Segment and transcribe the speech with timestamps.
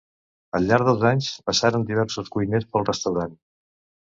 [0.59, 3.39] Al llarg dels anys passaren diversos cuiners pel restaurant.